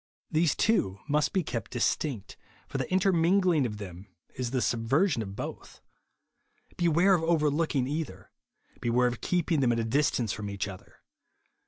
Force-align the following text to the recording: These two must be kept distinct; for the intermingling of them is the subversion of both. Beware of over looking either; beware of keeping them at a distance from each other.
These 0.31 0.55
two 0.55 0.97
must 1.07 1.31
be 1.31 1.43
kept 1.43 1.69
distinct; 1.69 2.35
for 2.67 2.79
the 2.79 2.91
intermingling 2.91 3.67
of 3.67 3.77
them 3.77 4.07
is 4.33 4.49
the 4.49 4.59
subversion 4.59 5.21
of 5.21 5.35
both. 5.35 5.79
Beware 6.75 7.13
of 7.13 7.21
over 7.21 7.51
looking 7.51 7.85
either; 7.85 8.31
beware 8.79 9.05
of 9.07 9.21
keeping 9.21 9.59
them 9.59 9.71
at 9.71 9.77
a 9.79 9.83
distance 9.83 10.33
from 10.33 10.49
each 10.49 10.67
other. 10.67 11.01